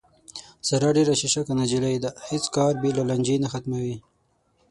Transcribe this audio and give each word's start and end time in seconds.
ساره 0.67 0.89
ډېره 0.97 1.13
شیشکه 1.21 1.53
نجیلۍ 1.61 1.95
ده، 2.03 2.09
هېڅ 2.29 2.45
کار 2.55 2.73
بې 2.81 2.91
له 2.97 3.03
لانجې 3.09 3.35
نه 3.43 3.47
ختموي. 3.53 3.97